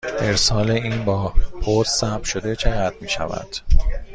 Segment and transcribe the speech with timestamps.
[0.19, 3.55] ارسال این با پست ثبت شده چقدر می شود؟